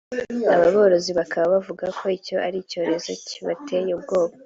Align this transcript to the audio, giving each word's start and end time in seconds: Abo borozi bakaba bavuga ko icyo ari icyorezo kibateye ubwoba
Abo 0.53 0.67
borozi 0.77 1.11
bakaba 1.19 1.47
bavuga 1.55 1.85
ko 1.97 2.03
icyo 2.17 2.35
ari 2.47 2.57
icyorezo 2.63 3.09
kibateye 3.27 3.91
ubwoba 3.97 4.33